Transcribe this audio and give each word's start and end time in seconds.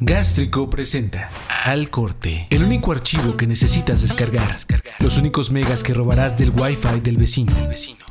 Gástrico 0.00 0.70
presenta 0.70 1.28
Al 1.64 1.90
Corte, 1.90 2.46
el 2.50 2.62
único 2.62 2.92
archivo 2.92 3.36
que 3.36 3.48
necesitas 3.48 4.00
descargar, 4.00 4.56
los 5.00 5.18
únicos 5.18 5.50
megas 5.50 5.82
que 5.82 5.92
robarás 5.92 6.38
del 6.38 6.50
Wi-Fi 6.50 7.00
del 7.00 7.16
vecino, 7.16 7.52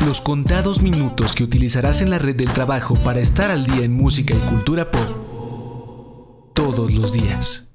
los 0.05 0.19
contados 0.19 0.81
minutos 0.81 1.31
que 1.31 1.45
utilizarás 1.45 2.01
en 2.01 2.09
la 2.09 2.19
red 2.19 2.35
del 2.35 2.51
trabajo 2.51 3.01
para 3.05 3.21
estar 3.21 3.51
al 3.51 3.65
día 3.65 3.85
en 3.85 3.93
música 3.93 4.35
y 4.35 4.49
cultura 4.49 4.91
pop 4.91 6.51
todos 6.53 6.91
los 6.93 7.13
días. 7.13 7.71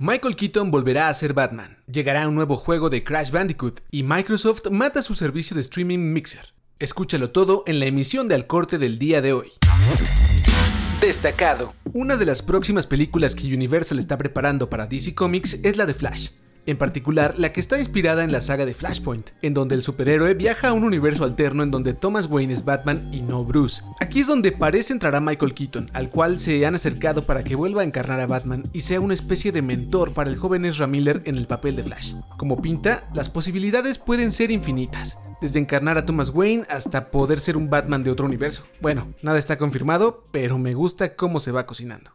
Michael 0.00 0.34
Keaton 0.34 0.72
volverá 0.72 1.08
a 1.08 1.14
ser 1.14 1.32
Batman, 1.32 1.78
llegará 1.86 2.26
un 2.26 2.34
nuevo 2.34 2.56
juego 2.56 2.90
de 2.90 3.04
Crash 3.04 3.30
Bandicoot 3.30 3.80
y 3.92 4.02
Microsoft 4.02 4.62
mata 4.72 5.04
su 5.04 5.14
servicio 5.14 5.54
de 5.54 5.62
streaming 5.62 6.12
Mixer. 6.12 6.52
Escúchalo 6.80 7.30
todo 7.30 7.62
en 7.68 7.78
la 7.78 7.86
emisión 7.86 8.26
de 8.26 8.34
Al 8.34 8.48
Corte 8.48 8.78
del 8.78 8.98
día 8.98 9.22
de 9.22 9.34
hoy. 9.34 9.52
Destacado. 11.00 11.74
Una 11.96 12.18
de 12.18 12.26
las 12.26 12.42
próximas 12.42 12.86
películas 12.86 13.34
que 13.34 13.54
Universal 13.54 13.98
está 13.98 14.18
preparando 14.18 14.68
para 14.68 14.86
DC 14.86 15.14
Comics 15.14 15.60
es 15.62 15.78
la 15.78 15.86
de 15.86 15.94
Flash. 15.94 16.28
En 16.66 16.76
particular, 16.76 17.36
la 17.38 17.54
que 17.54 17.60
está 17.60 17.78
inspirada 17.78 18.22
en 18.22 18.32
la 18.32 18.42
saga 18.42 18.66
de 18.66 18.74
Flashpoint, 18.74 19.30
en 19.40 19.54
donde 19.54 19.76
el 19.76 19.80
superhéroe 19.80 20.34
viaja 20.34 20.68
a 20.68 20.72
un 20.74 20.84
universo 20.84 21.24
alterno 21.24 21.62
en 21.62 21.70
donde 21.70 21.94
Thomas 21.94 22.26
Wayne 22.26 22.52
es 22.52 22.66
Batman 22.66 23.08
y 23.14 23.22
no 23.22 23.46
Bruce. 23.46 23.82
Aquí 23.98 24.20
es 24.20 24.26
donde 24.26 24.52
parece 24.52 24.92
entrará 24.92 25.20
Michael 25.20 25.54
Keaton, 25.54 25.90
al 25.94 26.10
cual 26.10 26.38
se 26.38 26.66
han 26.66 26.74
acercado 26.74 27.24
para 27.24 27.42
que 27.44 27.56
vuelva 27.56 27.80
a 27.80 27.86
encarnar 27.86 28.20
a 28.20 28.26
Batman 28.26 28.68
y 28.74 28.82
sea 28.82 29.00
una 29.00 29.14
especie 29.14 29.50
de 29.50 29.62
mentor 29.62 30.12
para 30.12 30.28
el 30.28 30.36
joven 30.36 30.66
Ezra 30.66 30.86
Miller 30.86 31.22
en 31.24 31.36
el 31.36 31.46
papel 31.46 31.76
de 31.76 31.84
Flash. 31.84 32.12
Como 32.36 32.60
pinta, 32.60 33.08
las 33.14 33.30
posibilidades 33.30 33.98
pueden 33.98 34.32
ser 34.32 34.50
infinitas, 34.50 35.18
desde 35.40 35.58
encarnar 35.58 35.98
a 35.98 36.06
Thomas 36.06 36.30
Wayne 36.30 36.66
hasta 36.68 37.10
poder 37.10 37.40
ser 37.40 37.56
un 37.56 37.70
Batman 37.70 38.04
de 38.04 38.10
otro 38.10 38.26
universo. 38.26 38.64
Bueno, 38.80 39.12
nada 39.22 39.38
está 39.38 39.58
confirmado, 39.58 40.24
pero 40.30 40.58
me 40.58 40.74
gusta 40.74 41.14
cómo 41.14 41.40
se 41.40 41.52
va 41.52 41.66
cocinando. 41.66 42.10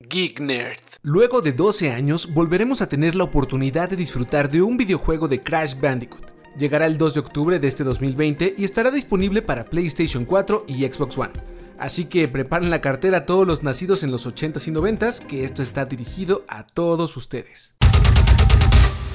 Geek 0.00 0.40
Nerd. 0.40 0.80
Luego 1.02 1.42
de 1.42 1.52
12 1.52 1.90
años, 1.90 2.32
volveremos 2.32 2.80
a 2.80 2.88
tener 2.88 3.14
la 3.14 3.24
oportunidad 3.24 3.90
de 3.90 3.96
disfrutar 3.96 4.50
de 4.50 4.62
un 4.62 4.76
videojuego 4.76 5.28
de 5.28 5.42
Crash 5.42 5.78
Bandicoot. 5.78 6.24
Llegará 6.56 6.86
el 6.86 6.98
2 6.98 7.14
de 7.14 7.20
octubre 7.20 7.58
de 7.58 7.68
este 7.68 7.84
2020 7.84 8.54
y 8.56 8.64
estará 8.64 8.90
disponible 8.90 9.42
para 9.42 9.64
PlayStation 9.64 10.24
4 10.24 10.64
y 10.66 10.84
Xbox 10.84 11.18
One. 11.18 11.32
Así 11.78 12.06
que 12.06 12.26
preparen 12.26 12.70
la 12.70 12.80
cartera 12.80 13.18
a 13.18 13.26
todos 13.26 13.46
los 13.46 13.62
nacidos 13.62 14.02
en 14.02 14.10
los 14.10 14.26
80s 14.26 14.66
y 14.66 14.72
90s, 14.72 15.24
que 15.26 15.44
esto 15.44 15.62
está 15.62 15.84
dirigido 15.84 16.44
a 16.48 16.66
todos 16.66 17.16
ustedes. 17.16 17.74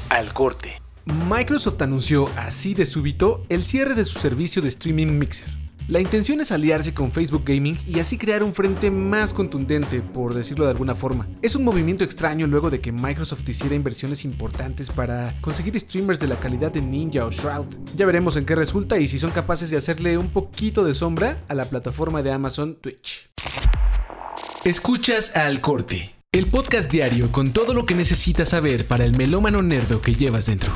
Al 0.10 0.32
corte. 0.32 0.83
Microsoft 1.06 1.82
anunció 1.82 2.30
así 2.38 2.74
de 2.74 2.86
súbito 2.86 3.46
el 3.50 3.66
cierre 3.66 3.94
de 3.94 4.06
su 4.06 4.20
servicio 4.20 4.62
de 4.62 4.70
streaming 4.70 5.18
Mixer. 5.18 5.50
La 5.90 6.00
intención 6.00 6.40
es 6.40 6.54
aliarse 6.54 6.94
con 6.94 7.12
Facebook 7.12 7.44
Gaming 7.46 7.78
y 7.86 8.00
así 8.00 8.18
crear 8.18 8.42
un 8.42 8.54
frente 8.54 8.90
más 8.90 9.34
contundente, 9.34 10.02
por 10.02 10.34
decirlo 10.34 10.64
de 10.64 10.72
alguna 10.72 10.96
forma. 10.96 11.28
Es 11.42 11.58
un 11.58 11.66
movimiento 11.66 12.06
extraño 12.06 12.48
luego 12.48 12.70
de 12.70 12.80
que 12.80 12.94
Microsoft 12.94 13.50
hiciera 13.50 13.76
inversiones 13.76 14.24
importantes 14.24 14.90
para 14.90 15.36
conseguir 15.42 15.78
streamers 15.78 16.20
de 16.20 16.30
la 16.30 16.38
calidad 16.38 16.72
de 16.72 16.82
Ninja 16.82 17.26
o 17.26 17.32
Shroud. 17.32 17.66
Ya 17.98 18.06
veremos 18.06 18.38
en 18.38 18.46
qué 18.46 18.56
resulta 18.56 18.98
y 18.98 19.10
si 19.10 19.20
son 19.20 19.32
capaces 19.32 19.70
de 19.72 19.78
hacerle 19.78 20.18
un 20.18 20.30
poquito 20.30 20.86
de 20.86 20.94
sombra 20.94 21.44
a 21.50 21.54
la 21.54 21.66
plataforma 21.66 22.24
de 22.24 22.32
Amazon 22.32 22.76
Twitch. 22.80 23.30
Escuchas 24.64 25.36
al 25.36 25.60
corte, 25.60 26.12
el 26.32 26.48
podcast 26.48 26.90
diario 26.90 27.30
con 27.34 27.52
todo 27.52 27.74
lo 27.74 27.86
que 27.86 27.94
necesitas 27.94 28.50
saber 28.50 28.88
para 28.88 29.04
el 29.04 29.18
melómano 29.18 29.62
nerdo 29.62 30.00
que 30.00 30.14
llevas 30.14 30.46
dentro 30.46 30.72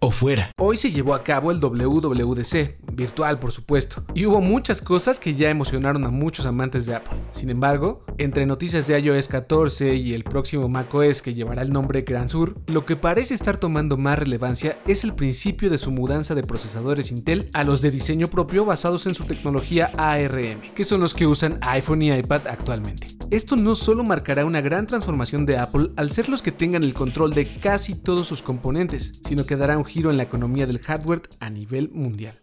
o 0.00 0.10
fuera. 0.10 0.50
Hoy 0.58 0.76
se 0.76 0.92
llevó 0.92 1.14
a 1.14 1.22
cabo 1.22 1.50
el 1.50 1.60
WWDC, 1.60 2.78
virtual 2.92 3.38
por 3.38 3.52
supuesto, 3.52 4.04
y 4.14 4.26
hubo 4.26 4.40
muchas 4.40 4.82
cosas 4.82 5.18
que 5.18 5.34
ya 5.34 5.50
emocionaron 5.50 6.04
a 6.04 6.10
muchos 6.10 6.46
amantes 6.46 6.86
de 6.86 6.94
Apple. 6.94 7.18
Sin 7.30 7.50
embargo, 7.50 8.04
entre 8.18 8.46
noticias 8.46 8.86
de 8.86 8.98
iOS 8.98 9.28
14 9.28 9.94
y 9.94 10.14
el 10.14 10.24
próximo 10.24 10.68
macOS 10.68 11.22
que 11.22 11.34
llevará 11.34 11.62
el 11.62 11.72
nombre 11.72 12.02
Gran 12.02 12.28
Sur, 12.28 12.56
lo 12.66 12.84
que 12.84 12.96
parece 12.96 13.34
estar 13.34 13.58
tomando 13.58 13.96
más 13.96 14.18
relevancia 14.18 14.78
es 14.86 15.04
el 15.04 15.14
principio 15.14 15.70
de 15.70 15.78
su 15.78 15.90
mudanza 15.90 16.34
de 16.34 16.42
procesadores 16.42 17.12
Intel 17.12 17.50
a 17.52 17.64
los 17.64 17.80
de 17.80 17.90
diseño 17.90 18.28
propio 18.28 18.64
basados 18.64 19.06
en 19.06 19.14
su 19.14 19.24
tecnología 19.24 19.90
ARM, 19.96 20.60
que 20.74 20.84
son 20.84 21.00
los 21.00 21.14
que 21.14 21.26
usan 21.26 21.58
iPhone 21.62 22.02
y 22.02 22.12
iPad 22.12 22.46
actualmente. 22.48 23.08
Esto 23.30 23.56
no 23.56 23.74
solo 23.74 24.04
marcará 24.04 24.44
una 24.44 24.60
gran 24.60 24.86
transformación 24.86 25.46
de 25.46 25.58
Apple 25.58 25.90
al 25.96 26.12
ser 26.12 26.28
los 26.28 26.42
que 26.42 26.52
tengan 26.52 26.84
el 26.84 26.94
control 26.94 27.34
de 27.34 27.46
casi 27.46 27.96
todos 27.96 28.28
sus 28.28 28.40
componentes, 28.40 29.20
sino 29.26 29.44
que 29.44 29.56
dará 29.56 29.76
giro 29.86 30.10
en 30.10 30.16
la 30.16 30.24
economía 30.24 30.66
del 30.66 30.80
hardware 30.80 31.22
a 31.40 31.48
nivel 31.50 31.90
mundial. 31.90 32.40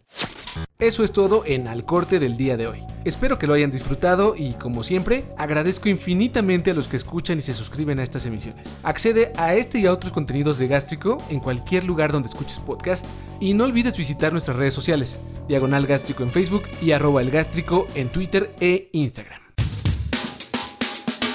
Eso 0.79 1.03
es 1.03 1.13
todo 1.13 1.43
en 1.45 1.67
Al 1.67 1.85
Corte 1.85 2.19
del 2.19 2.35
día 2.35 2.57
de 2.57 2.67
hoy. 2.67 2.83
Espero 3.05 3.39
que 3.39 3.47
lo 3.47 3.53
hayan 3.53 3.71
disfrutado 3.71 4.35
y 4.37 4.53
como 4.53 4.83
siempre, 4.83 5.25
agradezco 5.37 5.87
infinitamente 5.87 6.71
a 6.71 6.73
los 6.73 6.87
que 6.87 6.97
escuchan 6.97 7.39
y 7.39 7.41
se 7.41 7.53
suscriben 7.53 7.99
a 7.99 8.03
estas 8.03 8.25
emisiones. 8.25 8.75
Accede 8.83 9.31
a 9.37 9.55
este 9.55 9.79
y 9.79 9.85
a 9.85 9.93
otros 9.93 10.11
contenidos 10.11 10.57
de 10.57 10.67
Gástrico 10.67 11.17
en 11.29 11.39
cualquier 11.39 11.85
lugar 11.85 12.11
donde 12.11 12.29
escuches 12.29 12.59
podcast 12.59 13.07
y 13.39 13.53
no 13.53 13.63
olvides 13.63 13.97
visitar 13.97 14.31
nuestras 14.31 14.57
redes 14.57 14.73
sociales, 14.73 15.19
Diagonal 15.47 15.87
Gástrico 15.87 16.23
en 16.23 16.31
Facebook 16.31 16.63
y 16.81 16.91
arroba 16.91 17.21
el 17.21 17.31
gástrico 17.31 17.87
en 17.95 18.09
Twitter 18.09 18.53
e 18.59 18.89
Instagram. 18.93 19.41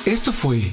Esto 0.05 0.33
fue 0.33 0.73